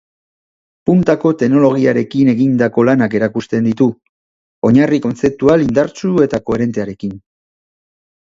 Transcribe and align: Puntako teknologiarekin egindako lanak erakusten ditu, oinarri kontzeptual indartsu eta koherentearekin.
Puntako 0.89 1.31
teknologiarekin 1.41 2.31
egindako 2.33 2.85
lanak 2.89 3.17
erakusten 3.19 3.67
ditu, 3.69 3.87
oinarri 4.71 5.01
kontzeptual 5.05 5.67
indartsu 5.67 6.15
eta 6.27 6.41
koherentearekin. 6.49 7.13